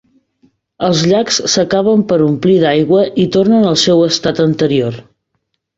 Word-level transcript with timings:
Els 0.87 1.03
llacs 1.11 1.37
s'acaben 1.55 2.01
per 2.13 2.19
omplir 2.29 2.57
d'aigua 2.65 3.07
i 3.27 3.29
tornen 3.39 3.71
al 3.75 3.81
seu 3.87 4.05
estat 4.11 4.45
anterior. 4.51 5.03